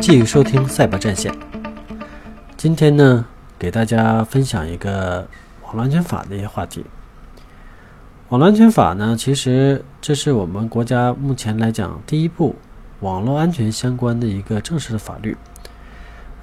[0.00, 1.32] 继续收听《赛博战线》。
[2.56, 3.24] 今天呢，
[3.58, 5.26] 给大家分享一个
[5.64, 6.84] 网络安全法的一些话题。
[8.28, 12.54] 网络安全法呢，其实这是我们国家目前来讲第一部
[13.00, 15.36] 网络安全相关的一个正式的法律。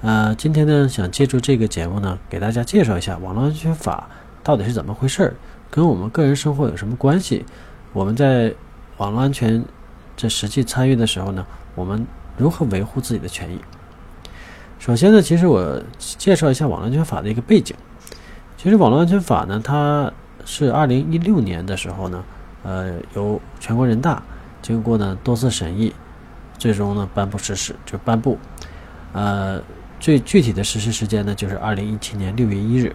[0.01, 4.09] 呃，今天呢，想借助这个节目呢，给大家介绍一下网络安全法
[4.43, 5.33] 到底是怎么回事儿，
[5.69, 7.45] 跟我们个人生活有什么关系？
[7.93, 8.53] 我们在
[8.97, 9.63] 网络安全
[10.17, 12.05] 这实际参与的时候呢，我们
[12.37, 13.59] 如何维护自己的权益？
[14.79, 17.75] 首先呢，其实我介绍一下网络安全法的一个背景。
[18.57, 20.11] 其实网络安全法呢，它
[20.43, 22.23] 是二零一六年的时候呢，
[22.63, 24.21] 呃，由全国人大
[24.61, 25.93] 经过呢多次审议，
[26.57, 28.37] 最终呢颁布实施，就颁布。
[29.13, 29.61] 呃，
[29.99, 32.93] 最具体的实施时间呢，就是二零一七年六月一日。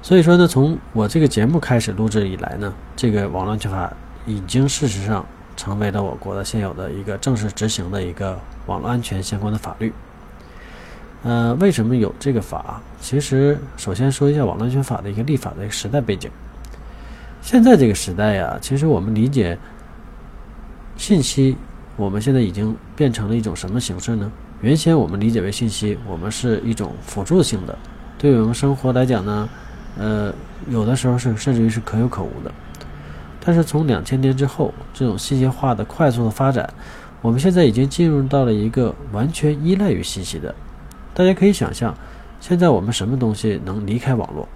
[0.00, 3.92] 所以说呢，从我这个节目开始录制以来呢，这个网络安全法
[4.24, 5.26] 已经事实上。
[5.56, 9.92] 成为了我国的现有的一个正式执行的一个网络安全相关的法律。
[11.22, 12.80] 呃，为什么有这个法？
[13.00, 16.30] 其实，首先说一下网络安全法的一个立法的一个时代背景。
[17.42, 19.58] 现在这个时代呀，其实我们理解
[20.96, 21.56] 信息，
[21.96, 24.30] 我们现在已经变成了一种什么形式呢？
[24.60, 27.76] 原先我们理解为信息，我们是一种辅助性的，
[28.18, 29.48] 对我们生活来讲呢，
[29.98, 30.32] 呃，
[30.68, 32.52] 有的时候是甚至于是可有可无的。
[33.46, 36.68] 但是从两千年之后，这种信息化的快速的发展，
[37.22, 40.52] 我们现在已经进入到了一个完全依赖于信息的。
[41.14, 41.94] 大家可以想象，
[42.40, 44.48] 现在我们什么东西能离开网络？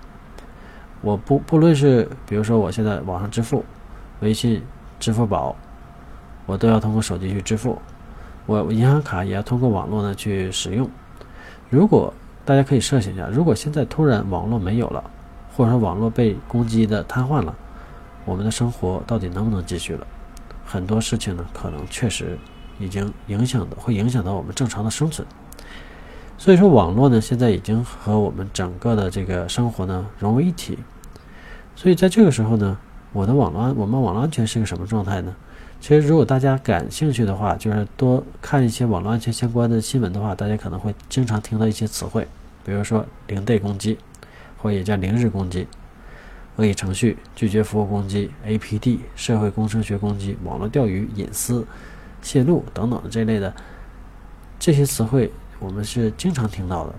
[1.03, 3.65] 我不不论是比如说我现在网上支付，
[4.23, 4.61] 微信、
[4.99, 5.55] 支付宝，
[6.45, 7.81] 我都要通过手机去支付，
[8.45, 10.91] 我银行卡也要通过网络呢去使用。
[11.69, 12.13] 如果
[12.45, 15.05] 大家可以设想一下，如果现在突然网络没有了，
[15.57, 17.55] 或者说网络被攻击的瘫痪了。
[18.25, 20.07] 我们的生活到底能不能继续了？
[20.65, 22.39] 很多事情呢，可能确实
[22.79, 25.27] 已经影响的，会影响到我们正常的生存。
[26.39, 30.79] 所以说，网络呢，现在已经和我们整个的这个生活呢融为一体。
[31.75, 32.79] 所以在这个时候呢，
[33.13, 35.35] 我的网络安，我们网络安全是个什么状态呢？
[35.81, 42.29] 其实，如果大家感兴趣的话，就是多看一些网络安全相关的新闻的话，大家可能会经常听到一些词汇，
[42.65, 43.99] 比如说零 day 攻击，
[44.59, 45.67] 或也叫零日攻击。
[46.61, 51.67] 恶意程序、拒绝服务攻击、APD、社会工程学攻击、网络钓鱼、隐私
[52.21, 53.51] 泄露等等这类的
[54.59, 56.95] 这些词汇，我们是经常听到的。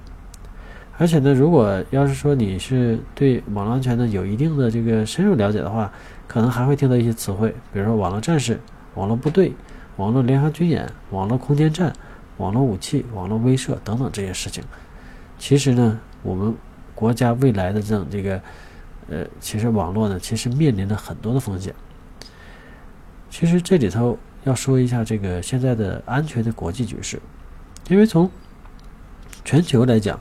[0.97, 5.93] 而且呢，如果要是说你是对网络安全呢有一定的这个深入了解的话，
[6.27, 8.59] 可能还会听到一些词汇，比如说网络战士、
[8.95, 9.53] 网络部队、
[9.97, 11.93] 网络联合军演、网络空间站、
[12.37, 14.63] 网络武器、网络威慑等等这些事情。
[15.37, 16.51] 其实呢，我们
[16.95, 18.41] 国家未来的这种这个。
[19.11, 21.75] 呃，其实网络呢，其实面临着很多的风险。
[23.29, 27.21] 其实这里头要说一下这个现在的安全的国际局势，
[27.89, 28.31] 因为从
[29.43, 30.17] 全球来讲，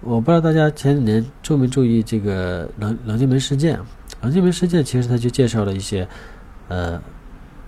[0.00, 3.78] 我不知道大家前几年注没注意这个冷冷静门事件。
[4.22, 6.08] 冷静门事件其实它就介绍了一些，
[6.68, 6.98] 呃，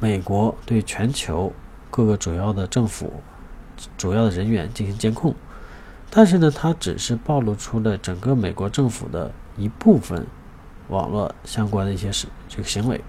[0.01, 1.53] 美国对全球
[1.91, 3.13] 各个主要的政府、
[3.99, 5.35] 主要的人员进行监控，
[6.09, 10.27] 但是呢，它只是暴露出了整个美国政府的一部分。
[10.89, 13.01] 网络相关的一些事，这个行为，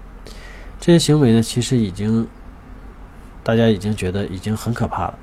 [0.80, 2.26] 这些行为呢，其实已经
[3.42, 5.18] 大家已经觉得已经很可怕了。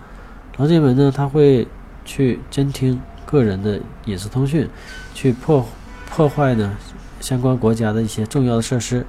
[0.58, 1.68] 狼进门呢，他会
[2.06, 4.70] 去监听个人的隐私通讯，
[5.14, 5.66] 去破
[6.10, 6.78] 破坏呢
[7.20, 9.06] 相关国家的一些重要的设施，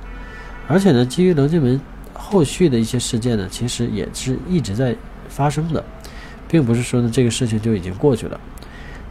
[0.66, 1.80] 而且呢，基于棱镜门
[2.14, 4.96] 后续的一些事件呢，其实也是一直在
[5.28, 5.84] 发生的，
[6.48, 8.40] 并不是说呢这个事情就已经过去了。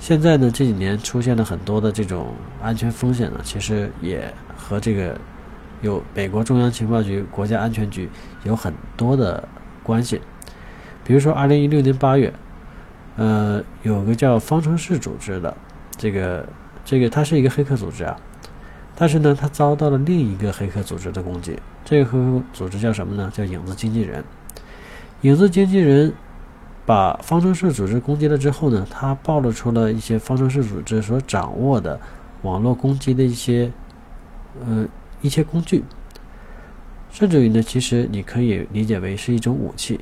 [0.03, 4.21] 现在呢，这几年出现了很多的这种安全风险呢，其实也
[4.53, 5.17] 和这个
[5.81, 8.09] 有美国中央情报局、国家安全局
[8.43, 9.47] 有很多的
[9.81, 10.19] 关系。
[11.05, 12.33] 比如说，二零一六年八月，
[13.15, 15.55] 呃，有个叫方程式组织的，
[15.95, 16.45] 这个
[16.83, 18.17] 这个它是一个黑客组织啊，
[18.97, 21.57] 但是呢，它遭到了另一个黑客组织的攻击。
[21.85, 23.31] 这个黑客组织叫什么呢？
[23.33, 24.21] 叫影子经纪人。
[25.21, 26.13] 影子经纪人。
[26.85, 31.99] 把方程式组织攻击了之后呢，它暴露出了一些方程式组织所掌握的
[32.41, 33.71] 网络攻击的一些
[34.65, 34.85] 呃
[35.21, 35.83] 一些工具，
[37.09, 39.99] 甚至于呢，其实你可以理解为是一种武器。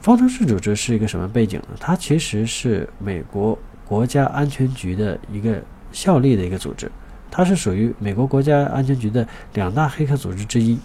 [0.00, 1.76] 方程式组织是一个什么背景呢？
[1.78, 3.56] 它其实是美国
[3.86, 6.90] 国家安全局的一个效力的一个组织，
[7.30, 10.78] 它是属于美国国家安全局的两大黑客组织之一。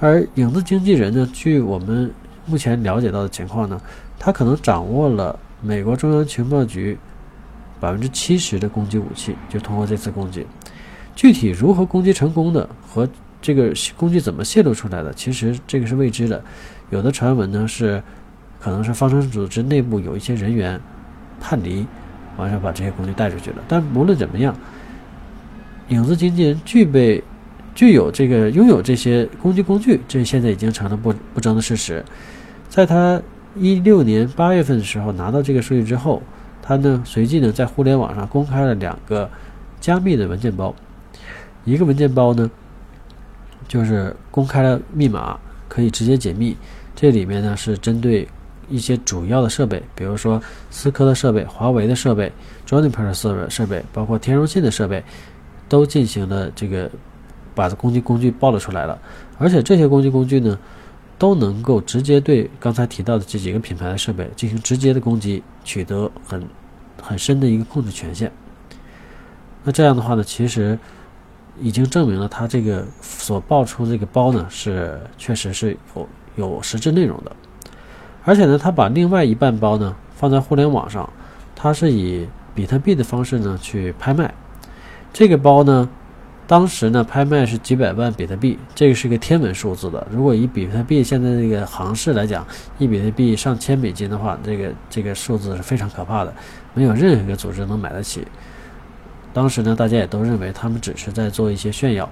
[0.00, 2.12] 而影子经纪人呢，据我们
[2.50, 3.80] 目前了解到的情况呢，
[4.18, 6.98] 他可能掌握了美国中央情报局
[7.78, 10.44] 百分之七十的攻击武器，就通过这次攻击。
[11.14, 13.08] 具体如何攻击成功的和
[13.40, 16.42] 这个工具怎么泄露出来的，其实这个是未知的。
[16.90, 18.02] 有的传闻呢是，
[18.58, 20.80] 可能是方程组织内部有一些人员
[21.40, 21.86] 叛离，
[22.36, 23.56] 完事把这些工具带出去了。
[23.68, 24.54] 但无论怎么样，
[25.88, 27.22] 影子经纪人具备、
[27.74, 32.04] 具有这个拥有这些攻击工具，这现在已经成了不不争的事实。
[32.70, 33.20] 在他
[33.56, 36.22] 一六年八月份的时候拿到这个数据之后，
[36.62, 39.28] 他呢随即呢在互联网上公开了两个
[39.80, 40.72] 加密的文件包，
[41.64, 42.48] 一个文件包呢
[43.66, 45.36] 就是公开了密码，
[45.68, 46.56] 可以直接解密。
[46.94, 48.28] 这里面呢是针对
[48.68, 50.40] 一些主要的设备，比如说
[50.70, 52.32] 思科的设备、华为的设备、
[52.68, 55.02] Juniper 的设备设备，包括天荣信的设备，
[55.68, 56.88] 都进行了这个
[57.52, 58.96] 把攻击工具暴露出来了。
[59.38, 60.56] 而且这些攻击工具呢。
[61.20, 66.48] 都能够直接对刚才提到的这几个品牌的设备进行直接的攻击，取得很
[67.02, 68.32] 很深的一个控制权限。
[69.62, 70.78] 那这样的话呢，其实
[71.60, 77.30] 已经证明了它这个所爆出这个包呢是确实是有有实质内容的。
[78.24, 81.06] 而且呢，它把另外一半包呢放在互联网上，
[81.54, 84.32] 它是以比特币的方式呢去拍卖
[85.12, 85.86] 这个包呢。
[86.50, 90.04] 当时呢，拍卖是几百万比特币，这个是个天文数字的。
[90.10, 92.44] 如果以比特币现在这个行市来讲，
[92.76, 96.34] 一比特币上千美金的话，这个这个数字是非常可怕的，
[96.74, 98.26] 没有任何一个组织能买得起。
[99.32, 102.10] 当时呢，大家也都认为他们只是在做一些炫耀。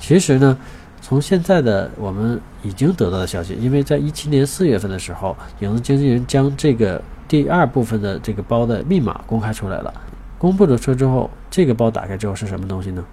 [0.00, 0.58] 其实呢，
[1.00, 9.94] 从现在的我们已经得到的消息，因为在一七年四月份的时候，影子经纪人将这个第二部分的这个包的密码公开出来了。
[10.38, 13.04] 公布了出之后，这个包打开之后是什么东西呢？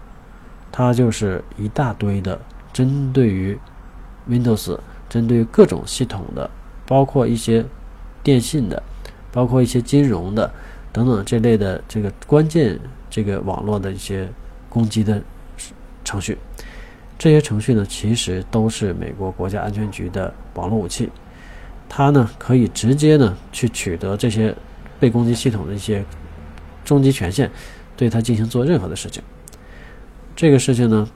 [0.71, 2.39] 它就是一大堆的
[2.71, 3.57] 针对于
[4.29, 4.77] Windows、
[5.09, 6.49] 针对于各种系统的，
[6.87, 7.65] 包括一些
[8.23, 8.81] 电信的，
[9.31, 10.49] 包括一些金融的
[10.93, 12.79] 等等这类的这个关键
[13.09, 14.29] 这个网络的一些
[14.69, 15.21] 攻击的
[16.05, 16.37] 程序。
[17.17, 21.09] 这些程序呢，其实都是美国国家安全局的网络武器。
[21.89, 24.55] 它呢，可以直接呢去取得这些
[24.99, 26.03] 被攻击系统的一些
[26.85, 27.51] 终极权限，
[27.97, 29.21] 对它进行做任何的事情。
[30.41, 31.07] 这个事情呢，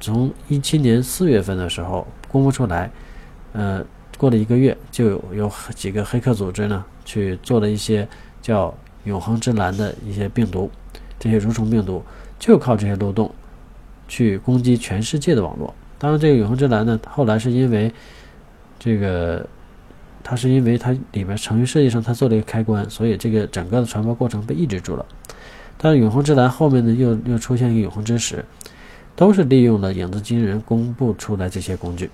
[0.00, 2.90] 从一七年四月份的时候公布出来，
[3.52, 3.84] 呃，
[4.16, 8.08] 过了一个月，就有有几个黑客组织呢去做了一些
[8.40, 8.72] 叫
[9.04, 10.70] “永恒之蓝”的一些病毒，
[11.18, 12.02] 这些蠕虫病毒
[12.38, 13.30] 就靠这些漏洞
[14.08, 15.74] 去攻击全世界的网络。
[15.98, 17.92] 当然，这个“永恒之蓝”呢，后来是因为
[18.78, 19.46] 这个，
[20.24, 25.04] 它是因为它里面程序设计上它做了一个开关，所以这个整个的传播过程被抑制住了。
[25.82, 28.44] 但是永恒之蓝后面呢，又又出现一个永恒之石。
[29.16, 32.10] 都是利用了影子经纪人公布出来这些工具，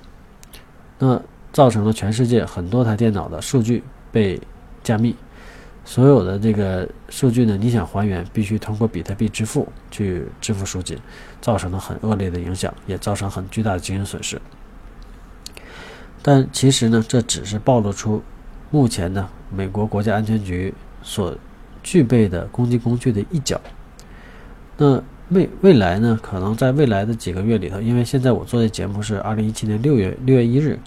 [0.98, 1.22] 那
[1.52, 4.40] 造成了全世界很多台电脑的数据被
[4.82, 5.14] 加密，
[5.84, 10.98] 所有的这个数据呢，你想还原，必须通过比特币支付去支付赎金，
[11.40, 14.40] 造成了很恶劣的影响，也造成很巨大的经营损失。
[16.22, 18.20] 但其实呢，这只是暴露出
[18.72, 20.74] 目前呢美国国家安全局
[21.04, 21.36] 所
[21.86, 23.60] 具备的攻击工具的一角。
[24.76, 25.00] 那。
[25.30, 26.16] 未未来呢？
[26.22, 30.78] 可能在未来的几个月里头，因为现在我做的节目是二零一七年六月六月一日，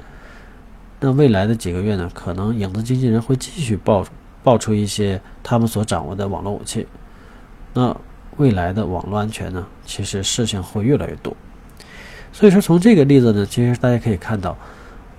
[1.02, 4.06] 那未来的几个月呢，可能影子经纪人会继续爆
[4.42, 6.88] 爆出一些他们所掌握的网络武器。
[7.74, 7.94] 那
[8.38, 11.36] 未来的网络安全呢，其实事情会越来越多。
[12.32, 14.58] 所以说，从这个例子呢，其实大家可以看到，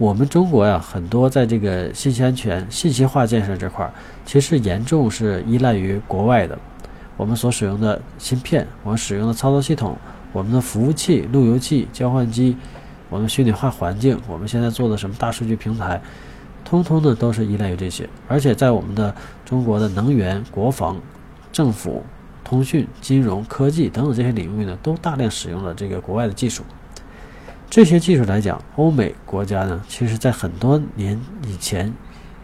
[0.00, 3.92] 我们中国呀，很多在这个信息安全、信息化建设这块儿，
[4.24, 6.58] 其实严重是依赖于国外的。
[7.18, 9.94] 我们所使用的芯片，我们使用的操作系统，
[10.32, 12.56] 我们的服务器、路由器、交换机，
[13.10, 16.00] 我们虚拟化环境，我们现在做的什么大数据平台，
[16.64, 18.08] 通通呢都是依赖于这些。
[18.26, 19.14] 而且在我们的
[19.44, 20.98] 中国的能源、国防、
[21.52, 22.02] 政府、
[22.42, 26.64] 通讯、金融科技等等这些领域呢，都大量使用了这个国外的技术。
[27.70, 31.90] 这些技术来讲，欧美国家呢，其实在很多年以前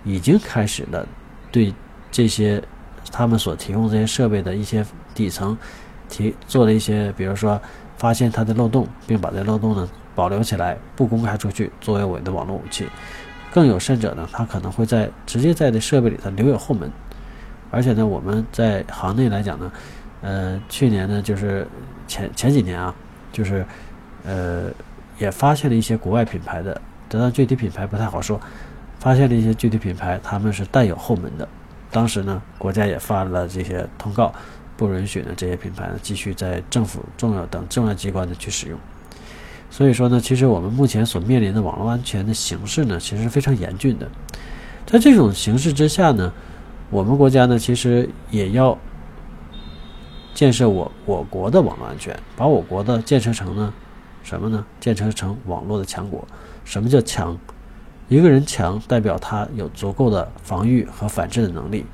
[0.05, 1.07] 已经开始了
[1.53, 1.75] 对
[2.11, 2.63] 这些。
[3.13, 5.57] 他们所提供这些设备的一些底层，
[6.09, 7.59] 提做了一些，比如说
[7.97, 12.89] 发现它的漏洞，并把这漏洞呢保留起来，不公开出去，作为我的网络武器。
[13.53, 16.91] 更有甚者呢，它可能会在直接在这设备里头留有后门。
[17.71, 19.73] 而且呢，我们在行内来讲呢，
[20.23, 21.65] 呃，去年呢就是
[22.09, 22.93] 前前几年啊，
[23.31, 23.65] 就是
[24.25, 24.65] 呃
[25.19, 28.41] 也发现了一些国外品牌的，得到具体品牌不太好说，
[28.99, 31.49] 发现了一些具体品牌，他们是带有后门的。
[31.91, 34.33] 当时呢，国家也发了这些通告，
[34.77, 38.79] 不允许呢这些品牌呢继续在政府重要等重要机关的去使用。
[39.71, 44.09] 所以说呢，其实我们目前所面临的网络安全的形势呢，其实是非常严峻的。
[44.85, 46.33] 在这种形势之下呢，
[46.91, 48.77] 我们国家呢，其实也要
[50.35, 53.73] 建设我我国的网络安全，把我国的建设成呢
[54.27, 54.67] 什么呢？
[54.81, 56.27] 建设成网络的强国。
[56.65, 57.39] 什么叫强？
[58.09, 61.87] 一个人强代表他有足够的防御和反制的能力。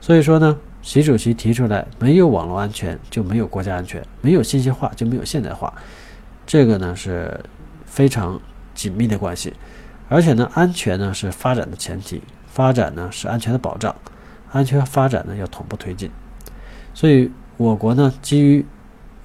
[0.00, 5.74] 所以说呢，习主席提出来，没有网络安全就没有国家安全，没有信息化就没有现代化，
[6.46, 7.44] 这个呢是
[7.84, 8.40] 非常
[8.72, 9.52] 紧密的关系。
[10.08, 13.92] 而且呢，安全呢是发展的前提，发展呢是安全的保障，
[14.52, 16.08] 安全发展呢要同步推进。
[16.94, 18.64] 所以，我国呢基于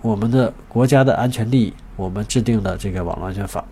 [0.01, 3.63] 我们的国家的安全利益，我们制定的这个网络安全法。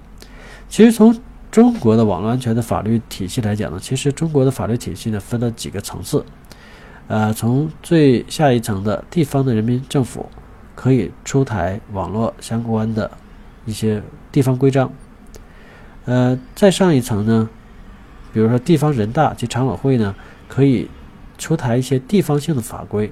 [0.70, 1.20] 其实从
[1.52, 6.26] 中国的网络安全的法律体系来讲呢，其实中国的法律体系呢分了几个层次。
[7.08, 10.30] 呃，从最下一层的地方的人民政府
[10.76, 13.12] 可以出台网络相关的
[13.66, 14.02] 一些
[14.32, 14.92] 地方规章。
[16.06, 17.50] 呃，再上一层呢，
[18.32, 20.16] 比如说地方人大及常委会呢，
[20.48, 20.90] 可以
[21.38, 23.12] 出台一些地方性的法规。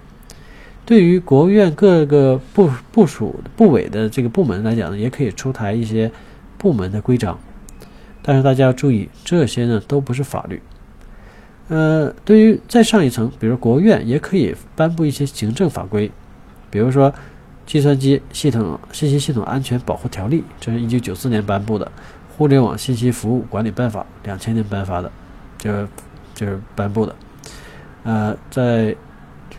[0.90, 6.12] 对于国务院各个部部署部委的这个部门来讲呢，也可以出台一些
[6.58, 7.38] 部门的规章。
[8.24, 10.60] 但是大家要注意，这些呢都不是法律。
[11.68, 16.10] 呃，对于再上一层，比如国务院也可以颁布一些行政法规，
[16.72, 17.12] 比如说
[17.68, 21.92] 《计算机系统信息系统安全保护条例》，这是一九九四年颁布的。
[22.36, 25.12] 互联网信息服务管理办法，两千年颁发的，
[25.60, 25.88] 就是
[26.34, 27.16] 就是颁布的。
[28.02, 28.96] 呃，在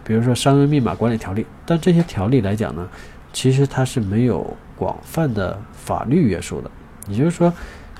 [0.05, 2.89] 比如说商业密码管理条例，但这些条例来讲呢，
[3.33, 6.71] 其实它是没有广泛的法律约束的。
[7.09, 7.53] 也就是说，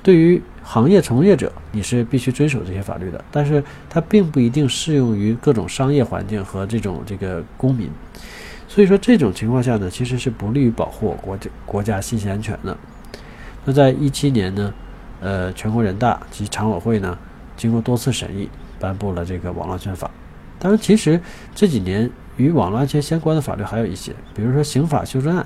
[0.03, 7.89] 对于行业从业者，你是必须遵守这些法律的，但是它并不一定适用于各种商业环境和这种这个公民。
[8.67, 12.77] 所以说，这种情况下呢，其实是不利于保护国家国家信息安全的。
[13.65, 14.73] 那在一七年呢，
[15.19, 17.17] 呃，全国人大及常委会呢，
[17.57, 20.09] 经过多次审议，颁布了这个网络安全法。
[20.61, 21.19] 当然，其实
[21.55, 25.45] 这几年与网络安全相关的法律还有一些，比如说刑法修正案，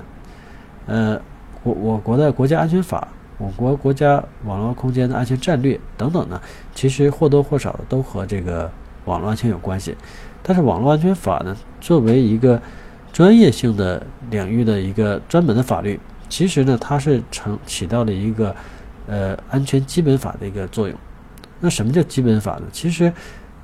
[0.84, 1.20] 呃，
[1.62, 3.08] 我我国的国家安全法，
[3.38, 6.38] 我国国家网络空间的安全战略等等呢，
[6.74, 8.70] 其实或多或少的都和这个
[9.06, 9.96] 网络安全有关系。
[10.42, 12.60] 但是，网络安全法呢，作为一个
[13.10, 15.98] 专业性的领域的一个专门的法律。
[16.28, 18.54] 其实呢，它是成起到了一个，
[19.06, 20.98] 呃，安全基本法的一个作用。
[21.60, 22.62] 那什么叫基本法呢？
[22.72, 23.12] 其实，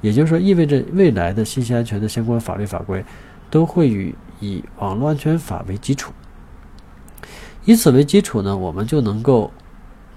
[0.03, 3.03] 也就是说，意味着未来的信息安全的相关法律法规，
[3.49, 6.13] 都会以以网络安全法为基础。
[7.65, 9.51] 以此为基础呢，我们就能够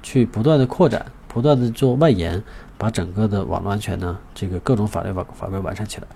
[0.03, 2.43] 去不断的扩展，不断的做外延，
[2.77, 6.07] 把整个的网络安全呢，这个各种法律法法规完善起来。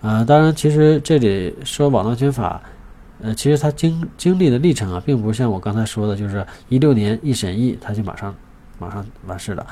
[0.00, 2.62] 呃，当然，其实这里说网络安全法。
[3.22, 8.34] 呃，其实它经经历的历程啊，并不像我刚才说的，就是一六年一审议，它就马上
[8.78, 9.66] 马上完事了。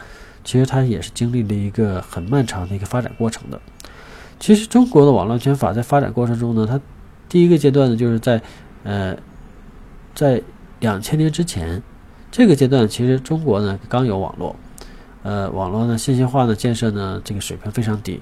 [0.45, 3.61] 其实它也是经历了一个很漫长的一个发展过程的。
[4.38, 6.80] 其实中国的网络安全法在发展过程中呢，它
[7.28, 8.40] 第一个阶段呢，就是在
[8.85, 9.16] 呃
[10.14, 10.40] 在
[10.80, 11.83] 两千年之前，
[12.30, 14.54] 这个阶段其实中国呢刚有网络，
[15.23, 18.21] 呃，网络呢信息化的建设呢这个水平非常低，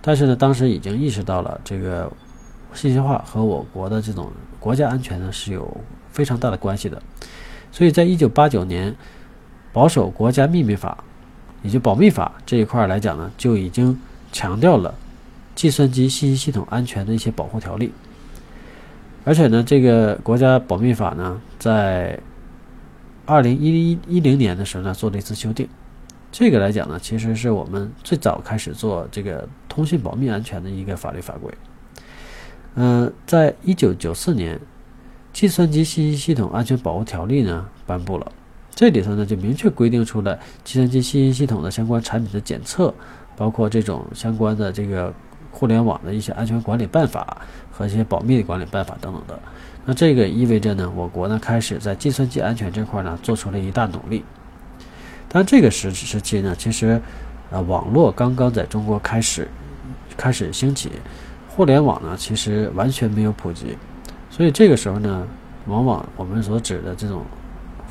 [0.00, 2.10] 但是呢当时已经意识到了这个
[2.74, 4.30] 信息化和我国的这种。
[4.62, 5.76] 国家安全呢是有
[6.12, 7.02] 非常大的关系的，
[7.72, 8.94] 所以在一九八九年
[9.72, 11.02] 保守国家秘密法，
[11.62, 13.98] 也就保密法这一块来讲呢，就已经
[14.32, 14.94] 强调了
[15.54, 17.92] 计算机信息系统安全的一些保护条例。
[19.24, 22.18] 而且呢，这个国家保密法呢，在
[23.24, 25.68] 二零一一一零年的时候呢，做了一次修订。
[26.32, 31.52] 这个来讲呢，其实是我们最早开始做这个通信保密安全的一个法律法规。
[32.74, 34.56] 嗯，在一九九四年，
[35.32, 38.32] 《计算机信息系统安全保护条例》呢颁布了，
[38.82, 42.92] 这里头呢就明确规定出了计算机信息系统的相关产品的检测，
[43.36, 45.14] 包括这种相关的这个
[45.52, 47.36] 互联网的一些安全管理办法
[47.70, 49.38] 和一些保密的管理办法等等的。
[49.84, 54.24] 那这个意味着呢，我国呢开始在计算机安全这块呢做出了一大努力。
[55.28, 57.00] 但这个时时期呢，其实
[57.52, 59.46] 呃网络刚刚在中国开始
[60.16, 60.90] 开始兴起。
[61.46, 63.78] 互联网呢，其实完全没有普及，
[64.28, 65.24] 所以这个时候呢，
[65.68, 67.24] 往往我们所指的这种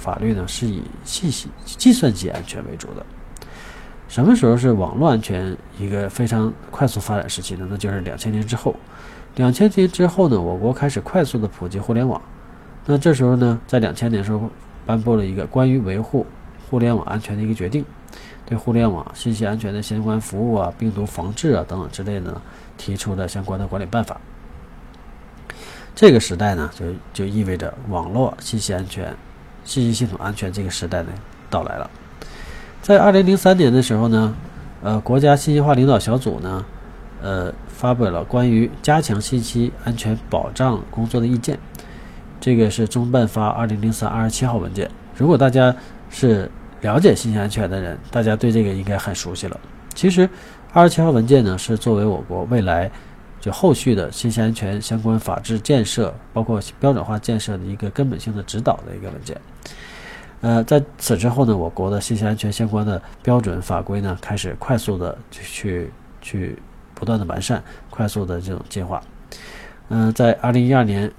[0.01, 3.05] 法律呢，是以信息计算机安全为主的。
[4.07, 7.67] 什么时候是网络安全一个非常快速发展时期呢？
[7.69, 8.75] 那就是两千年之后。
[9.35, 12.19] 两千年之后呢，我国开始快速的普及互联网。
[12.85, 14.49] 那这时候呢，在两千年时候
[14.85, 16.25] 颁布了一个关于维护
[16.69, 17.85] 互联网安全的一个决定。
[18.45, 22.41] 对互联网信息安全的相关服务啊、病毒防治啊等等之类的呢，
[22.75, 24.19] 提出了相关的管理办法。
[25.95, 29.15] 这个时代呢，就就意味着网络信息安全、
[29.63, 31.09] 信息系统安全这个时代呢
[31.49, 31.89] 到来了。
[32.81, 34.35] 在二零零三年的时候呢，
[34.81, 36.65] 呃，国家信息化领导小组呢，
[37.21, 41.59] 呃，发表了关于加强信息安全保障工作的意见。
[42.39, 44.89] 这个是中办发二零零三二十七号文件。
[45.15, 45.75] 如果大家
[46.09, 46.49] 是
[46.81, 49.59] 了解信息安全的人，大家对这个应该很熟悉了。
[49.93, 50.27] 其实，
[50.73, 52.89] 二十七号文件呢，是作为我国未来
[53.41, 59.35] 就后续的信息安全相关法制建设，包括标准化建设的一个根本性的指导的一个文件。
[60.39, 66.59] 呃，在此之后呢，我国的信息安全相关的标准法规呢，开始快速的去去去
[66.93, 69.01] 不断的完善，快速的这种进化。
[69.89, 71.11] 嗯，在二零一二年，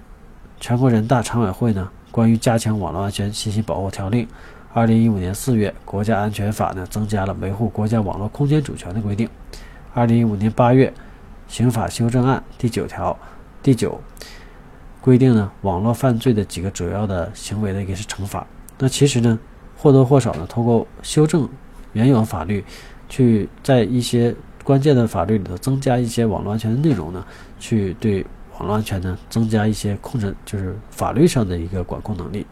[0.59, 4.26] 全国人大常委会呢，关于加强网络安全信息保护条令。
[4.73, 9.29] 二零一五年四月，国家安全法呢增加了维护国家网络空间主权的规定。
[9.93, 10.91] 二零一五年八月，
[11.52, 13.14] 刑法修正案第九条
[13.62, 14.00] 第九
[15.02, 18.47] 规定呢，网络犯罪的几个主要的行为的一个是惩罚。
[18.78, 19.38] 那其实呢，
[19.76, 21.47] 或多或少呢，通过修正
[21.92, 22.64] 原有法律，
[23.06, 27.23] 去在一些关键的法律里头增加一些网络安全的内容呢，
[27.61, 32.47] 去对网络安全呢增加一些控制，就是法律上的一个管控能力。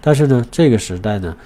[0.00, 1.36] 但是呢，这个时代呢，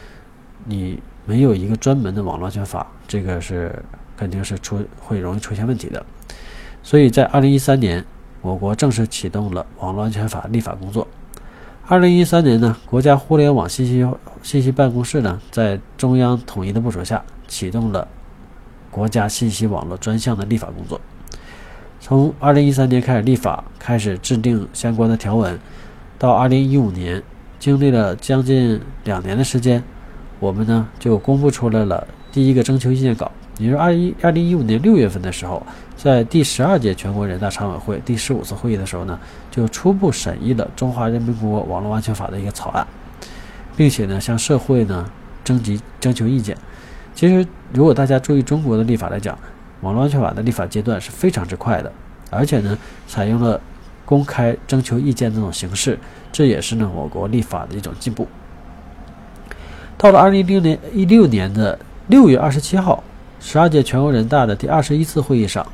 [0.65, 3.79] 你没有一个专门的网络安全法，这个是
[4.17, 6.03] 肯定是出会容易出现问题的。
[6.83, 8.05] 所以在二零一三年，
[8.41, 11.07] 我国正式启动了网络安全法立法工作。
[11.87, 14.07] 二零一三年呢，国家互联网信息
[14.43, 18.07] 信息办公室呢，在中央统一的部署下，启动了
[18.91, 21.01] 国家信息网络专项的立法工作。
[22.01, 25.59] 从二零一三年开始立法，开始制定相关的条文，
[26.19, 27.23] 到二零一五年。
[27.61, 29.81] 经历了将近两年的时间，
[30.41, 33.31] 我们呢就公布出来了第一个征求意见稿。
[33.59, 35.65] 也就是二一二零一五年六月份的时候，
[36.03, 39.17] 在第十二届全国人大常委会第十五次会议的时候呢，
[39.53, 42.85] 就初步审议了《中华人民共和国网络安全法》的一个草案，
[43.77, 45.09] 并且呢向社会呢
[45.45, 46.59] 征集征求意见。
[47.15, 49.39] 其实，如果大家注意中国的立法来讲，
[49.83, 51.93] 网络安全法的立法阶段是非常之快的，
[52.31, 53.61] 而且呢采用了
[54.05, 55.97] 公开征求意见这种形式。
[56.33, 58.27] 这也是呢我国立法的一种进步。
[59.97, 63.05] 到了二零一六年一六年的六月二十七号，
[63.39, 65.65] 十二届全国人大的第二十一次会议上，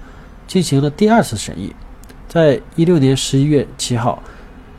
[0.49, 1.73] 进行了第二次审议。
[2.27, 4.21] 在一六年十一月七号，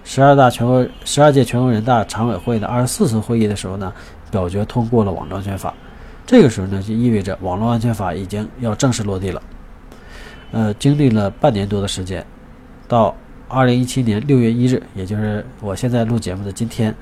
[0.04, 3.94] 十二大全国十二届全国人大常委会的二十四次会议的时候呢，
[4.30, 5.74] 表决通过了网络安全法。
[6.26, 9.42] 这个时候呢，就意味着网络安全法已经要正式落地了。
[10.52, 12.26] 呃，经历了半年多的时间，
[12.86, 13.16] 到。
[13.52, 16.94] 二零一七年六月一日，也就是我现在录节目的今天，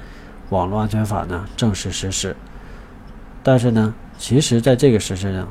[0.48, 2.34] 网络安全法呢正式实施。
[3.44, 5.46] 但是呢，其实在这个实施呢，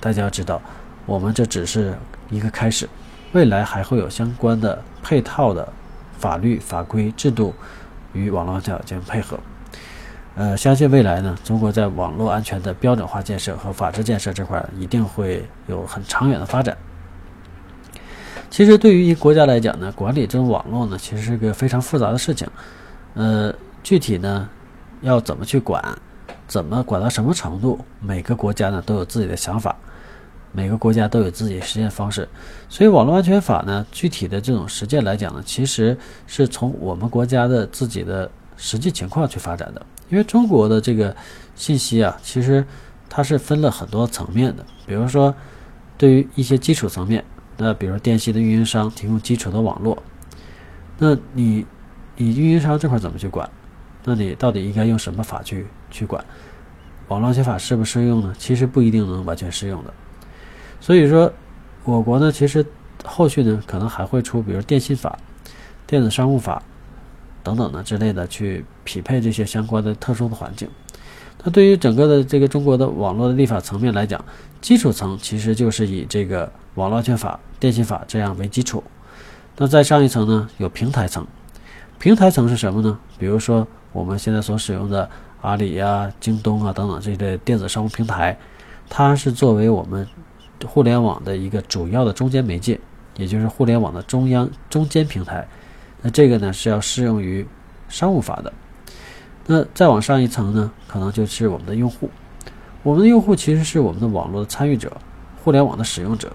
[0.00, 0.62] 大家要知道，
[1.06, 1.94] 我们这只是
[2.30, 2.88] 一个开始，
[3.32, 5.66] 未来还会有相关的配套的
[6.18, 7.54] 法律法规制度
[8.12, 9.38] 与网络安全进行配合。
[10.36, 16.76] 呃，相信未来呢，中国在网络安全的标准化建设和法治建设这块一定会有很长远的发展。
[18.50, 22.48] 其实对于一国家来讲呢，管理这种网络呢，其实是个非常复杂的事情。
[23.14, 24.48] 呃，具体呢
[25.02, 25.80] 要怎么去管，
[26.48, 29.76] 怎么管到什么程度，每个国家呢都有自己的想法，
[30.54, 32.26] 每个国家都有自己的实践方式。
[32.68, 39.84] 所以网络安全法呢，具体的这种实践来讲呢，其实是从我们国家的自己的实际情况去发展的。
[40.08, 41.14] 因为中国的这个
[41.56, 42.64] 信息啊，其实
[43.10, 45.34] 它是分了很多层面的，比如说
[45.98, 47.24] 对于一些基础层面。
[47.56, 49.96] 那比如电信的运营商提供基础的网络，
[50.98, 51.64] 那你
[52.16, 53.48] 你运营商这块怎么去管？
[54.02, 56.24] 那你到底应该用什么法去去管？
[57.06, 58.34] 网络安全法适不适用呢？
[58.36, 59.94] 其实不一定能完全适用的。
[60.84, 61.32] 所以说，
[61.84, 62.62] 我国呢，其实
[63.06, 65.18] 后续呢可能还会出，比如电信法、
[65.86, 66.62] 电子商务法
[67.42, 70.68] 等等的之类的，去匹配这些相关的特殊的环境。
[71.42, 74.22] 那对于整个的这个中国的网络的立法层面来讲，
[74.60, 76.52] 基础层其实就是以这个。
[76.74, 78.82] 网络安全法、电信法这样为基础，
[79.56, 80.48] 那再上一层呢？
[80.58, 81.24] 有平台层。
[82.00, 82.98] 平台层是什么呢？
[83.16, 85.08] 比如说我们现在所使用的
[85.40, 88.36] 阿里呀、京东啊等等这类电子商务平台，
[88.90, 90.04] 它是作为我们
[90.66, 92.78] 互联网的一个主要的中间媒介，
[93.16, 95.46] 也就是互联网的中央中间平台。
[96.02, 97.46] 那这个呢是要适用于
[97.88, 98.52] 商务法的。
[99.46, 102.10] 那再往上一层呢，可能就是我们的用户。
[102.82, 104.92] 我们的用户其实是我们的网络的参与者，
[105.42, 106.32] 互联网的使用者。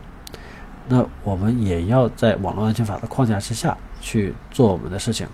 [0.87, 5.27] 那我们也要在网络安全法的框架之下去做我们的事情。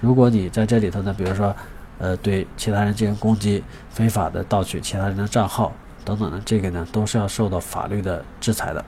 [0.00, 1.54] 如果你在这里头呢，比如说，
[1.98, 5.70] 呃，对其他人进行攻击、非法的盗取其他人的账号
[6.04, 8.84] 等等的，这个呢都是要受到法律的制裁的。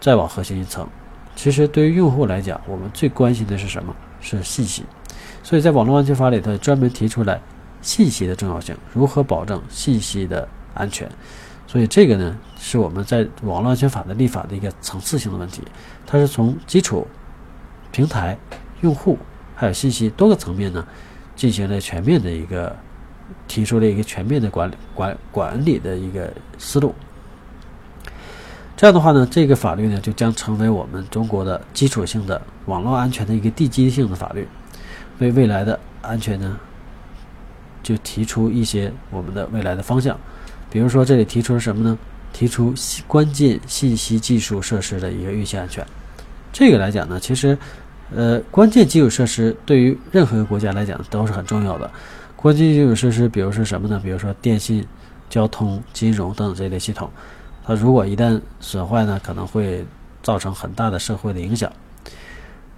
[0.00, 0.88] 再往核心一层，
[1.36, 3.94] 其实对于用户来讲，我们最关心的是什么？
[4.20, 4.84] 是信息。
[5.42, 7.40] 所以在网络安全法里头专门提出来
[7.82, 11.10] 信息的重要性，如何保证信息的安全。
[11.66, 15.62] 所以这个呢，是我们在网络安全法的立法的一个层次性的问题，
[16.06, 17.06] 它是从基础、
[17.92, 18.36] 平台、
[18.80, 19.18] 用户
[19.54, 20.86] 还有信息多个层面呢，
[21.36, 22.74] 进行了全面的一个
[23.50, 26.94] 提出了一个全面的管理管管理的一个思路。
[28.76, 34.46] 这样的话呢，这个法律呢就将成为我们中国的基础性的网络安全的一个地基性的法律，
[35.18, 36.56] 为未来的安全呢，
[37.82, 40.16] 就提出一些我们的未来的方向。
[40.70, 41.98] 比如说，这里提出了什么呢？
[42.32, 42.72] 提出
[43.08, 45.84] 关键信息技术设施的一个运行安全。
[46.52, 47.58] 这个来讲呢，其实，
[48.14, 51.90] 呃，关键基础设施对于任何一个国家来讲都是很重要的。
[52.40, 54.00] 关键基础设施，比如说什么呢？
[54.02, 54.82] 比如说电信、
[55.28, 57.10] 交通、金融等等这类系统。
[57.62, 59.84] 它如果一旦损坏呢，可能会
[60.22, 61.70] 造成很大的社会的影响。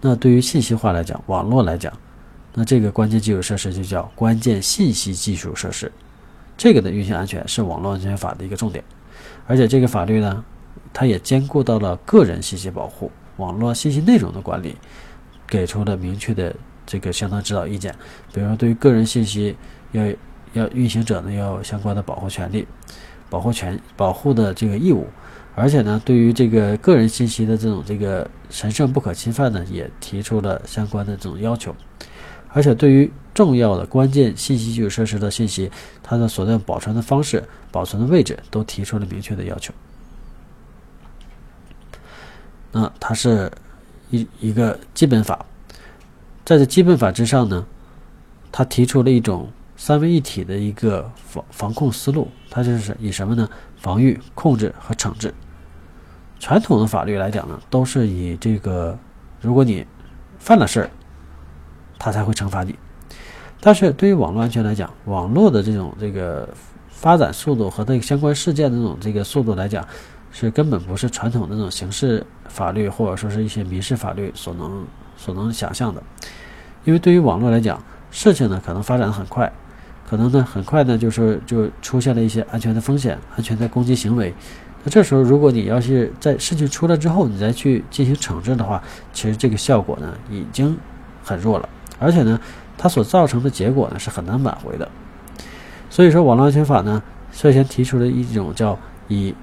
[0.01, 1.93] 那对于信息化来讲，网络来讲，
[2.55, 5.93] 那这个关键基础设施就叫关键信息技术设施。
[6.57, 8.83] 这个的运行安全是网络安全法的一个重点，
[9.47, 10.45] 而且这个法律呢，
[10.93, 14.75] 它也兼顾到了个人信息保护、网络信息内容的管理，
[15.47, 16.53] 给出了明确的
[16.87, 17.95] 这个相关指导意见。
[18.33, 19.57] 比如说，对于个人信息，
[19.93, 20.05] 要
[20.53, 22.67] 要运行者呢要有相关的保护权利。
[23.31, 25.07] 保护权保护的这个义务，
[25.55, 31.75] 而且呢，对于这个个人信息的这种这个神圣不可侵犯呢，也提出了相关的这种要求。
[32.49, 35.71] 而且对于重要的关键信息基础设施的信息，
[36.03, 39.73] 它的所在保存的方式、保存的位置都提出了明确的要求。
[42.71, 43.51] 那它是
[44.11, 45.47] 一一个基本法，
[46.45, 47.67] 在这基本法之上呢，
[48.51, 49.51] 它提出了一种。
[49.75, 53.49] 三位一体的一个防防控思路，它就是以什么呢？
[53.79, 55.35] 防御、控制和惩治。
[56.39, 58.97] 传统的法律来讲呢，都是以这个，
[59.41, 59.85] 如果你
[60.39, 60.91] 犯了事儿，
[61.99, 62.77] 他才会惩罚你。
[63.61, 66.49] 但是对于网络安全来讲，网络的这种这个
[66.89, 69.85] 发展速度和这个相关事件的这种这个速度来讲，
[70.33, 74.85] 是根本不是传统那种刑事法律或者说是一些民事法律所能
[75.17, 76.03] 所能想象的。
[76.85, 79.53] 因为对于网络来讲，事情呢可能发展的很快。
[80.09, 84.35] 可能呢，很快呢，就是就出现了一些安全的风险、安全的攻击行为。
[84.85, 88.83] 那这时候，如果你要是在事情出来之后，你再去进行惩治的话，
[89.15, 90.77] 其实这个效果呢已经
[91.25, 91.67] 很弱了，
[91.99, 92.39] 而且呢，
[92.77, 94.87] 它所造成的结果呢是很难挽回的。
[95.89, 99.35] 所以说，网络安全法呢率先提出了一种叫以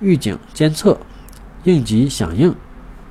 [0.00, 0.98] 预警、监测、
[1.64, 2.54] 应急响应、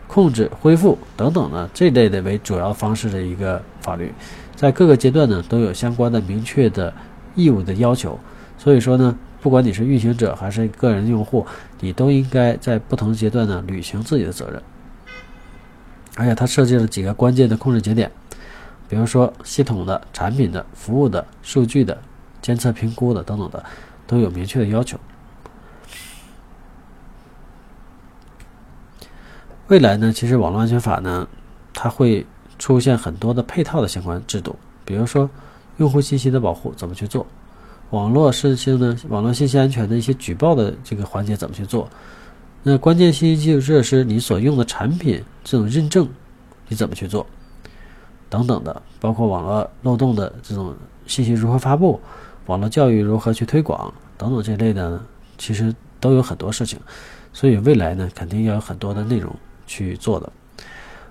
[0.07, 4.11] 控制、恢复等等的这类的为主要方式的一个法律。
[4.55, 6.93] 在各个阶段呢，都有相关的明确的
[7.35, 8.19] 义务的要求，
[8.57, 11.45] 所以说呢，不管你是运行者还是个人用户，
[11.79, 14.61] 你都应该在不同阶段呢履行自己的责任。
[16.15, 18.11] 而且它设计了几个关键的控制节点，
[18.87, 21.97] 比如说系统的、产品的、服务的、数据的、
[22.39, 23.65] 监测评估的等等的，
[24.05, 24.97] 都有明确的要求。
[29.67, 31.27] 未来呢，其实网络安全法呢，
[31.73, 32.25] 它会。
[32.59, 35.29] 出现很多的配套的相关制度，比如说
[35.77, 37.25] 用户信息的保护怎么去做，
[37.89, 41.89] 网络事情呢，网络信息安全的一些举报的这个环节怎么去做，
[42.61, 46.07] 那关键信息基础设施你所用的产品这种认证
[46.69, 47.25] 你怎么去做，
[48.29, 50.73] 等等的，包括网络漏洞的这种
[51.05, 51.99] 信息如何发布，
[52.45, 55.01] 网络教育如何去推广等等这类的，
[55.37, 56.79] 其实都有很多事情，
[57.33, 59.35] 所以未来呢，肯定要有很多的内容
[59.73, 60.31] 去做的，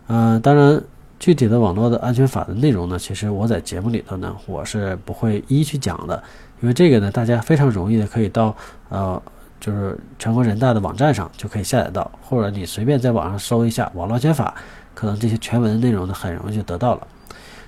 [0.07, 0.83] 嗯，当然。
[1.23, 6.21] 具体的网络的安全法的内容呢，其实我在节目里头呢，我是不会一一去讲的，
[6.61, 8.53] 因为这个呢，大家非常容易的可以到
[8.89, 9.23] 呃，
[9.61, 14.53] 就是全国人大的网站上就可以下载到，或者你随便在网上搜一下网络安全法，
[14.95, 17.07] 可能这些全文的内容呢，很容易就得到了。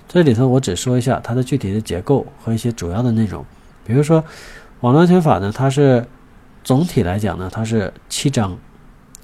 [0.09, 3.45] 这里头我只说一下它的具体的结构和一些主要的内容，
[3.85, 4.21] 比如说
[4.81, 6.05] 网络安全法呢，它是
[6.61, 8.57] 总体来讲呢，它是七章，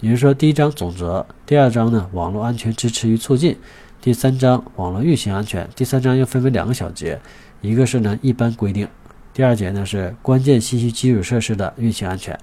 [0.02, 3.56] 也就是说第一章总则，第二章呢网络安全支持与促进。
[4.02, 7.22] 第三章网络运行安全，第三章又分为两个小节，
[7.62, 8.88] 一个是呢一般规定，
[9.32, 12.38] 第二节呢是关键信息基础设施的运行安全。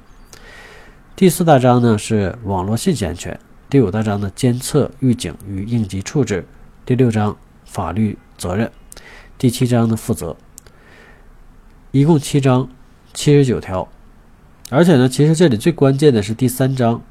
[1.16, 3.36] 第四大章呢是网络信息安全，
[3.68, 6.46] 第五大章呢监测、预警与应急处置，
[6.86, 8.70] 第六章法律责任，
[9.36, 10.36] 第七章的负责。
[11.90, 12.68] 一共七章，
[13.12, 13.88] 七十九条，
[14.70, 17.02] 而且呢，其实这里最关键的是第三章，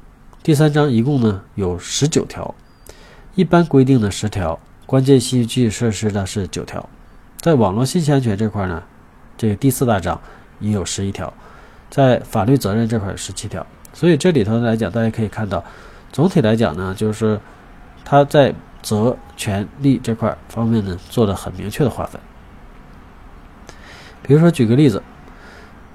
[0.48, 2.54] 第三章一共呢有十九条。
[3.34, 6.88] 一般规定的十条，关键信息基础设施呢是九条，
[7.38, 8.82] 在网络信息安全这块呢，
[9.36, 10.18] 这个第四大章
[10.58, 11.30] 也有十一条，
[11.90, 13.66] 在法律责任这块十七条。
[13.92, 15.62] 所以这里头来讲，大家可以看到，
[16.10, 17.38] 总体来讲呢，就是
[18.02, 22.18] 它在责权利这块方面呢做了很明确的划分。
[24.22, 25.02] 比如说举个例子，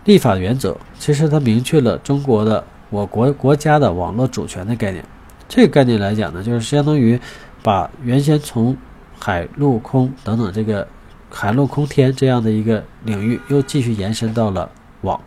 [0.05, 2.63] 立法原则，其实它明确了中国的
[2.93, 5.03] 我国国家的网络主权的概念。
[5.49, 7.19] 这个概念来讲呢，就是相当于
[7.63, 8.77] 把原先从
[9.19, 10.87] 海陆空等等这个
[11.27, 14.69] 海陆空天这样的一个领域，又继续延伸到了
[15.01, 15.19] 网。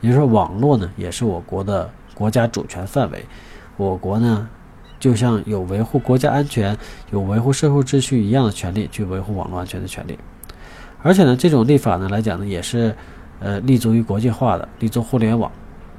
[0.00, 3.26] 也就是说，网络呢也是我国的国家主权范围。
[3.76, 4.48] 我国呢，
[5.00, 6.78] 就像有维护国家安全、
[7.10, 10.16] 有维护社会秩序一样的权利，去维护网络安全的权利。
[11.02, 12.94] 而且呢，这种立法呢来讲呢，也是
[13.40, 15.50] 呃立足于国际化的，立足互联网。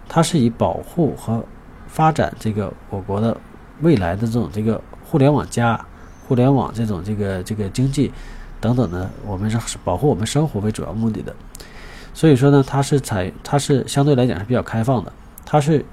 [0.10, 1.42] 它是以保护和
[1.88, 3.38] 发展这个我国的
[3.82, 5.80] 未来的这种这个互联网加、
[6.28, 8.12] 互联网这种这个这个经济
[8.60, 11.34] 等等的，我们是保护我们生活为主要目的的。
[12.14, 15.14] 所以说呢，它是采它是相对来讲是比较开放的，
[15.46, 15.86] 它是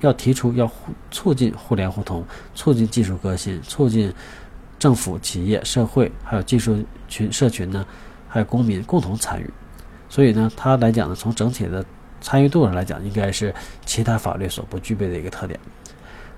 [0.00, 4.14] 要提出要互促进互联互通，促进技术革新，促进
[4.78, 7.84] 政府、企业、社会还有技术群社群呢，
[8.28, 9.50] 还有公民共同参与。
[10.08, 11.84] 所以呢，它来讲呢，从整体的。
[12.24, 15.60] 参与度上来讲，应该是其他法律所不具备的一个特点。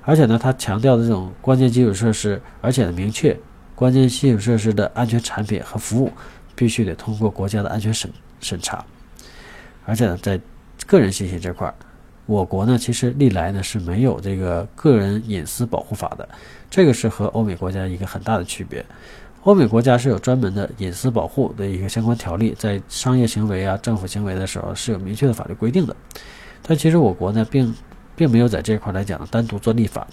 [0.02, 3.38] 而且呢，它强调的这种关键基础设施，而且呢，明确
[3.72, 6.10] 关键基础设施的安全产品和服务
[6.56, 8.84] 必须得通过国家的安全审审查。
[9.84, 10.40] 而且呢，在
[10.88, 11.74] 个人信息这块儿，
[12.26, 16.28] 我国呢其实历来呢是没有这个个人隐私保护法的，
[16.68, 18.84] 这个是和欧美国家一个很大的区别。
[19.46, 25.94] 欧美国家是有专门的隐私保护的一个相关条例，在商业行为啊、政府行为的时候是有明确的法律规定的。
[26.62, 27.72] 但其实我国呢，并
[28.16, 30.04] 并没有在这一块来讲单独做立法。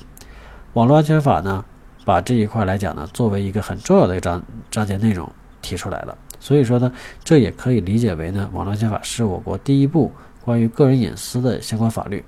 [0.74, 1.66] 网络安全法呢，
[2.06, 5.28] 把这一块来讲呢，作为一个很重要的一章章节内容
[5.64, 6.16] 提出来了。
[6.40, 6.92] 所以说呢，
[7.24, 10.12] 这也可以理解为呢，网络安全法是我国第一部
[10.46, 12.24] 关于个人隐私的相关法律。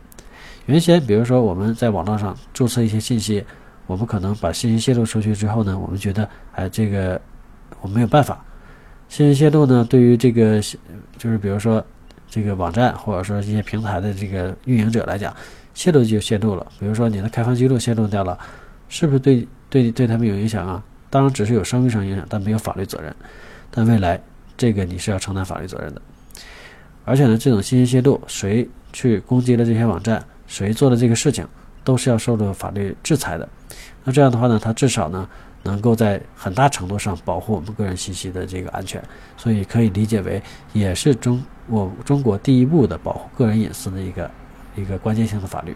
[0.66, 3.46] 原先，比如说我们在网络上注册一些信息。
[3.88, 7.20] 我们可能把信息泄露出去之后呢，我们觉得，哎，这个
[7.82, 8.44] 我没有办法。
[9.08, 10.60] 信息泄露呢，对于这个
[11.18, 11.84] 就是比如说
[12.28, 15.36] 这个网站或者说一些平台的这个运营者来讲，
[15.74, 16.66] 泄露就泄露了。
[16.80, 18.38] 比如说你的开放记录泄露掉了，
[18.90, 20.84] 是不是对对对他们有影响啊？
[21.12, 23.16] 当然只是有声誉上影响，但没有法律责任。
[23.70, 24.20] 但未来
[24.58, 26.02] 这个你是要承担法律责任的。
[27.06, 31.48] 而且呢，这种信息泄露，谁去攻击了这些网站，谁做的这个事情，
[31.84, 33.48] 都是要受到法律制裁的。
[34.06, 35.28] 那这样的话呢，它至少呢
[35.64, 39.04] 能够在很大程度上保护我们个人信息的这个安全，
[39.36, 40.42] 所以可以理解为
[40.74, 44.30] 也是中我中国第一部的保护个人隐私的一个
[44.76, 45.76] 一个关键性的法律。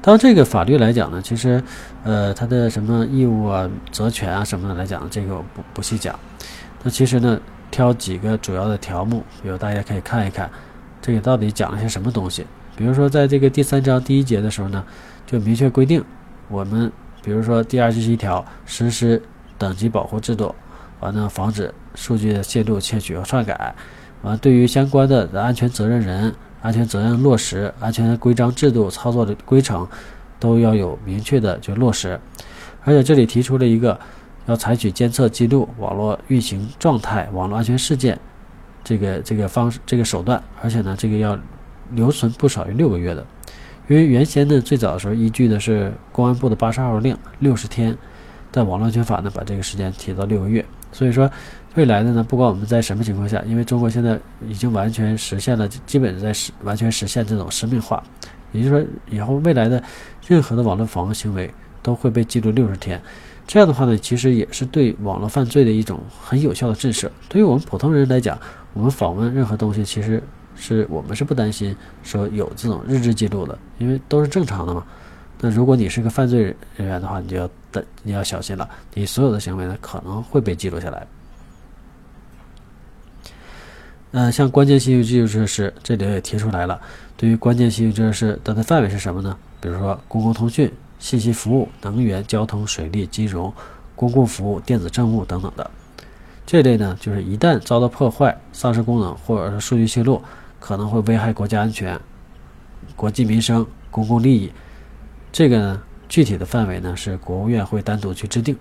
[0.00, 1.60] 当这个法律来讲呢，其实
[2.04, 6.16] 呃它的什么义务啊、责权啊什么的来讲，这个我不不细讲。
[6.84, 10.48] 那其实呢，挑几个主要的条目，比如大家可以看一看，
[11.02, 12.46] 这个到底讲了些什么东西。
[12.76, 14.84] 比如说在这个第三章第一节的时候呢，
[15.26, 16.04] 就明确规定。
[16.48, 16.90] 我们
[17.22, 19.22] 比如说第二十七条实施
[19.56, 20.54] 等级保护制度，
[21.00, 23.74] 完了防止数据的泄露、窃取和篡改，
[24.22, 29.86] 完对于相关的安全责任人、安全责任落实、安全规章制度操作的规程，
[30.40, 32.18] 都要有明确的就落实。
[32.84, 33.98] 而且这里提出了一个
[34.46, 38.18] 要采取监测、记录网络运行状态、网络安全事件
[38.82, 41.38] 这个这个方式、这个手段，而且呢，这个要
[41.90, 43.26] 留存不少于六个月的。
[43.88, 47.96] 因为原先呢，最早的时候依据的是公安部的八十二号令，六十天，
[48.50, 50.62] 但网络安全法呢把这个时间提到六个月。
[50.92, 51.30] 所以说，
[51.74, 58.02] 未来的呢，不管我们在什么情况下，因为中国现在已经完全实现了，基本在实完全实现这种实名化，
[58.52, 59.82] 也就是说，以后未来的
[60.26, 61.50] 任何的网络访问行为
[61.82, 63.00] 都会被记录六十天。
[63.46, 67.08] 这样的话呢，其实也是对网络犯罪的一种很有效的震慑。
[67.26, 68.38] 对于我们普通人来讲，
[68.74, 70.22] 我们访问任何东西，其实。
[70.58, 74.84] 是我们是不担心说有这种日志记录的，因为都是正常的嘛。
[75.40, 81.06] 那如果你是个犯罪人员的话，你就要等，你要小心了，你所有的行为呢可能会被记录下来。
[84.10, 86.80] 嗯，像关键信息基础设施，这里也提出来了。
[87.16, 89.36] 对于关键信息设施，它的范围是什么呢？
[89.60, 93.52] 比如说公共通讯、信息服务、能源、交通、水利、金融、
[93.94, 95.70] 公共服务、电子政务等等的。
[96.46, 100.20] 这类呢，就是一旦遭到破坏、丧失功能，或者是数据泄露。
[100.60, 101.98] 可能会危害国家安全、
[102.96, 104.52] 国计民生、公共利益。
[105.30, 108.56] 这个呢，具体的范围呢是国务院会单独去制定。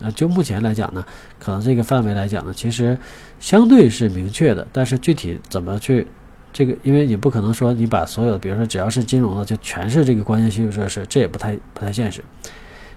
[0.00, 1.04] 啊，就目前来讲呢，
[1.38, 2.98] 可能这个范围来讲呢，其实
[3.38, 4.66] 相对是明确的。
[4.72, 6.06] 但是具体怎么去
[6.52, 12.22] 这个，因为你不可能说你把所有，比如说只要是金融的，就全是这个关键基础设施，这也不太不太现实。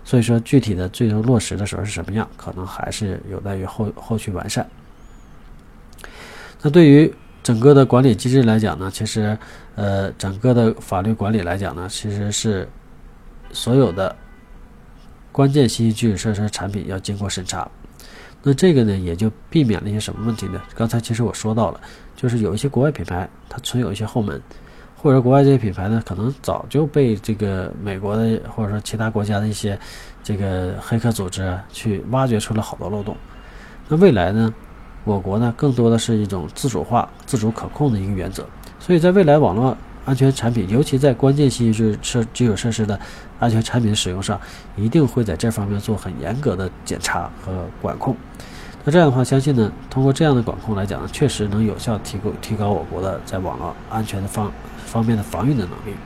[0.03, 4.67] 所以说，具体的最终落实的时候是什么样，可能还是有待于后后续完善。
[6.61, 7.13] 那对于
[7.45, 9.37] 整个的管理机制来讲呢，其实，
[9.75, 12.67] 呃，整个的法律管理来讲呢，其实是
[13.51, 14.15] 所有的
[15.31, 17.69] 关键信息基础设施产品要经过审查。
[18.41, 20.59] 那这个呢，也就避免了一些什么问题呢？
[20.73, 21.79] 刚才其实我说到了，
[22.15, 24.41] 就是有一些国外品牌它存有一些后门，
[24.95, 29.77] 或者国外这些品牌呢，可能早就被这个美国的或者说其他国家的一些
[30.23, 33.15] 这个黑客组织去挖掘出了好多漏洞。
[33.87, 34.51] 那未来呢，
[35.05, 38.45] 我国呢更多的是一种自主化、自主可控的一个原则。
[38.77, 42.99] 所以在未来网络安全产品，尤其在关键信息设基础设施的
[43.39, 44.39] 安全产品使用上，
[44.75, 48.15] 一定会在这方面做很严格的检查和管控。
[48.83, 54.51] 那这样的话，相信呢，通过这样的管控来讲呢，确实能有效提高提高我国的在网络安全的方
[54.85, 55.97] 方面的防御的能力。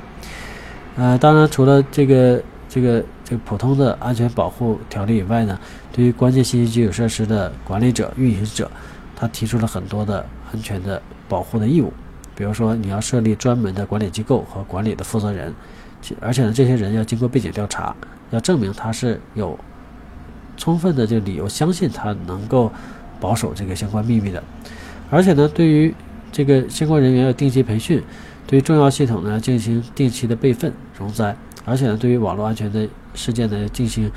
[0.95, 5.59] 呃，当然，除了这个这个这个普通的安全保护条例以外呢，
[5.91, 8.69] 对于关键信息基础设施的管理者、运营者，
[9.15, 11.91] 他提出了很多的安全的保护的义务。
[12.35, 15.53] 比如说，你要设立专门的管理机构和管理的负责人，
[16.21, 17.93] 而且呢，这些人要经过背景调查，
[18.29, 19.59] 要证明他是有
[20.55, 22.71] 充分的这个理由相信他能够
[23.19, 24.41] 保守这个相关秘密的。
[25.09, 25.93] 而且呢，对于
[26.31, 28.01] 这个相关人员要定期培训，
[28.47, 31.35] 对于重要系统呢进行定期的备份容灾，
[31.69, 34.11] 而且呢，对于网络安全的事件呢进行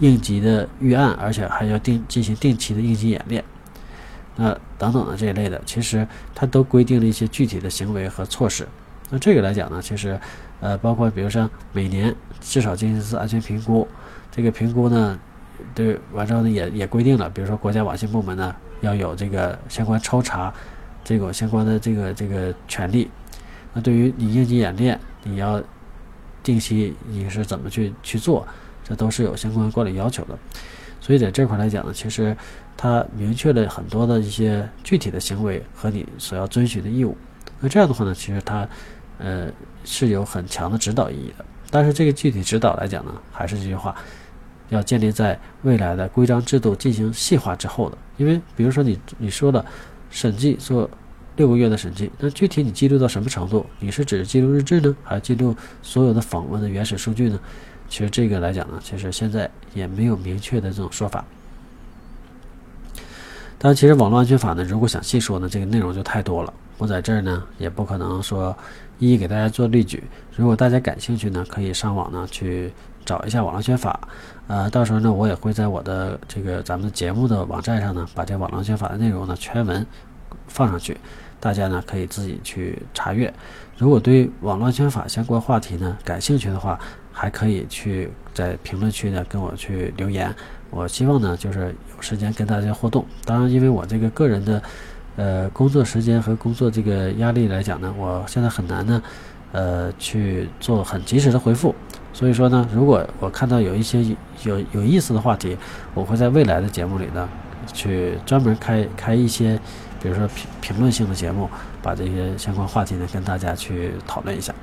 [0.00, 3.44] 应急的预案，而且还要定进行定期的应急演练。
[4.34, 8.66] 那等等的这一类的，其实它都规定了一些具体的行为和措施。
[9.08, 10.18] 那这个来讲呢，其实，
[10.60, 13.86] 呃，包括比如说每年至少进行一次安全评估，
[14.30, 15.18] 这个评估呢，
[15.74, 20.52] 对完之后呢也也规定了，比如说国家网信部门呢要有这个相关抽查，
[21.04, 23.08] 这个相关的这个这个权利。
[23.72, 25.62] 那对于你应急演练，你要
[26.46, 28.46] 定期你是怎么去去做，
[28.84, 30.38] 这都是有相关管理要求的。
[31.00, 32.36] 所以在这块来讲呢，其实
[32.76, 37.18] 它明确了很多的一些具体的行为和你所要遵循的义务。
[37.58, 38.68] 那这样的话呢，其实它
[39.18, 39.48] 呃
[39.84, 41.44] 是有很强的指导意义的。
[41.68, 43.96] 但是这个具体指导来讲呢，还是这句话，
[44.68, 47.98] 要建立在未来的规章制度进行细化之后的。
[48.18, 49.64] 因为比如说你你说了
[50.10, 50.88] 审计做
[51.36, 53.64] 六个月的审计，那具体你记录到什么程度？
[53.78, 57.38] 你是指记录日志呢，还是记录所有的访问的原始数据呢？
[57.88, 61.24] 其实这个来讲呢，其实现在也没有明确的这种说法。
[63.58, 66.52] 但其实网络安全法呢，如果想细说呢，这个内容就太多了。
[66.78, 68.56] 我在这儿呢，也不可能说
[68.98, 70.02] 一一给大家做例举。
[70.34, 72.70] 如果大家感兴趣呢，可以上网呢去
[73.04, 73.98] 找一下网络安全法。
[74.46, 79.86] 呃，到时候呢，我也会在我的这个咱们节目的网站上呢，把这网络安全法的内容呢全文
[80.48, 80.96] 放上去，
[81.40, 83.32] 大家呢可以自己去查阅。
[83.78, 86.78] 如果对网络安全法相关话题呢感兴趣的话，
[87.12, 90.34] 还可以去在评论区呢跟我去留言，
[90.70, 93.04] 我希望呢就是有时间跟大家互动。
[93.24, 94.62] 当然，因为我这个个人的
[95.16, 99.02] 呃工作时间和工作这个压力来讲呢，我现在很难呢
[99.52, 101.74] 呃去做很及时的回复。
[102.12, 104.02] 所以说呢，如果我看到有一些
[104.42, 105.54] 有有意思的话题，
[105.92, 107.28] 我会在未来的节目里呢
[107.74, 109.60] 去专门开开一些，
[110.06, 111.50] 比如说评评论性的节目，
[111.82, 114.54] 把这些相关话题呢跟大家去讨论一下。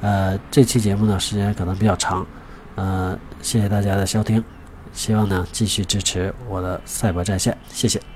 [0.00, 2.26] 呃，这期节目呢时间可能比较长，
[2.76, 4.42] 呃，谢谢大家的收听，
[4.94, 8.12] 希望呢继续支持我的赛博战线，谢谢。